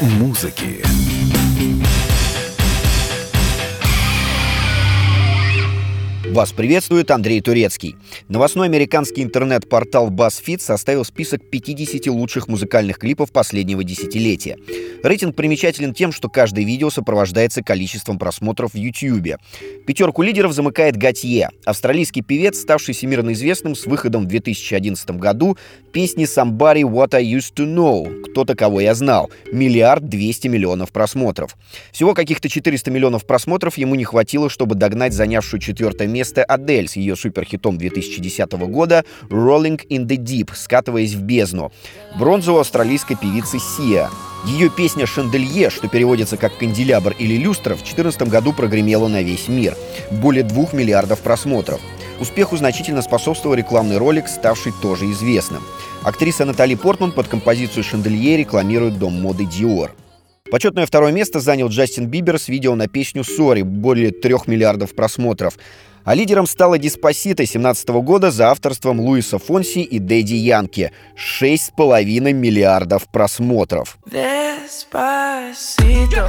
[0.00, 0.82] музыки.
[6.38, 7.96] Вас приветствует Андрей Турецкий.
[8.28, 14.56] Новостной американский интернет-портал BuzzFeed составил список 50 лучших музыкальных клипов последнего десятилетия.
[15.02, 19.40] Рейтинг примечателен тем, что каждое видео сопровождается количеством просмотров в YouTube.
[19.84, 25.58] Пятерку лидеров замыкает Готье, австралийский певец, ставший всемирно известным с выходом в 2011 году
[25.92, 31.56] песни «Somebody What I Used to Know» «Кто-то, я знал» миллиард двести миллионов просмотров.
[31.90, 36.88] Всего каких-то 400 миллионов просмотров ему не хватило, чтобы догнать занявшую четвертое место место Адель
[36.88, 41.72] с ее суперхитом 2010 года «Rolling in the Deep», скатываясь в бездну.
[42.18, 44.10] Бронзу у австралийской певицы Сия.
[44.44, 49.48] Ее песня «Шанделье», что переводится как «канделябр» или «люстра», в 2014 году прогремела на весь
[49.48, 49.74] мир.
[50.10, 51.80] Более двух миллиардов просмотров.
[52.20, 55.62] Успеху значительно способствовал рекламный ролик, ставший тоже известным.
[56.02, 59.92] Актриса Натали Портман под композицию «Chandelier» рекламирует дом моды Dior.
[60.50, 65.58] Почетное второе место занял Джастин Бибер с видео на песню «Sorry» более трех миллиардов просмотров.
[66.04, 70.90] А лидером стала «Despacito» 17 года за авторством Луиса Фонси и Daddy Yankee.
[71.16, 73.98] 6,5 миллиардов просмотров.
[74.10, 76.26] Despacito,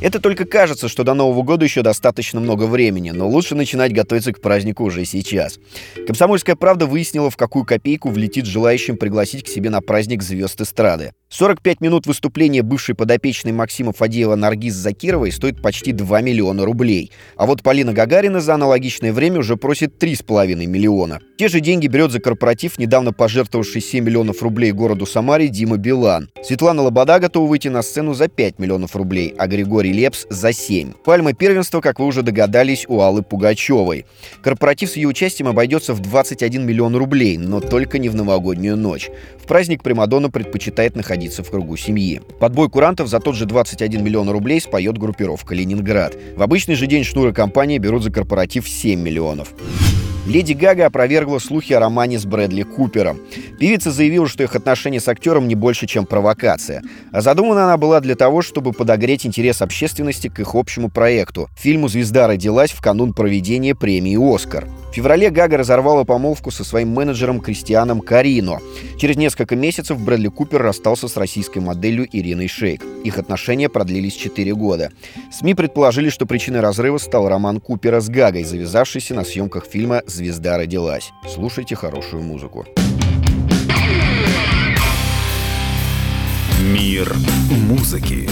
[0.00, 4.32] Это только кажется, что до Нового года еще достаточно много времени, но лучше начинать готовиться
[4.32, 5.58] к празднику уже сейчас.
[6.06, 11.14] Комсомольская правда выяснила, в какую копейку влетит желающим пригласить к себе на праздник звезд эстрады.
[11.30, 17.12] 45 минут выступления бывшей подопечной Максима Фадеева Наргиз Закировой стоит почти 2 миллиона рублей.
[17.36, 21.20] А вот Полина Гагарина за аналогичное время уже просит 3,5 миллиона.
[21.36, 26.30] Те же деньги берет за корпоратив, недавно пожертвовавший 7 миллионов рублей городу Самаре Дима Билан.
[26.42, 30.92] Светлана Лобода готова выйти на сцену за 5 миллионов рублей, а Григорий Лепс за 7.
[31.04, 34.06] Пальма первенства, как вы уже догадались, у Аллы Пугачевой.
[34.42, 39.10] Корпоратив с ее участием обойдется в 21 миллион рублей, но только не в новогоднюю ночь.
[39.42, 42.20] В праздник Примадонна предпочитает находиться в кругу семьи.
[42.38, 46.16] Под бой курантов за тот же 21 миллион рублей споет группировка «Ленинград».
[46.36, 49.54] В обычный же день шнура компании берут за корпоратив 7 миллионов.
[50.28, 53.18] Леди Гага опровергла слухи о романе с Брэдли Купером.
[53.58, 56.82] Певица заявила, что их отношения с актером не больше, чем провокация.
[57.12, 61.48] А задумана она была для того, чтобы подогреть интерес общественности к их общему проекту.
[61.56, 64.68] Фильму «Звезда родилась» в канун проведения премии «Оскар».
[64.98, 68.58] Феврале Гага разорвала помолвку со своим менеджером Кристианом Карино.
[68.98, 72.82] Через несколько месяцев Брэдли Купер расстался с российской моделью Ириной Шейк.
[73.04, 74.90] Их отношения продлились 4 года.
[75.30, 80.58] СМИ предположили, что причиной разрыва стал роман Купера с Гагой, завязавшийся на съемках фильма звезда
[80.58, 81.12] родилась.
[81.32, 82.66] Слушайте хорошую музыку.
[86.60, 87.14] Мир
[87.68, 88.28] музыки.